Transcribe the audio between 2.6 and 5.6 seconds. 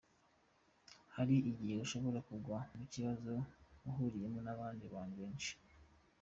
mu kibazo uhuriyemo n’abandi bantu benshi.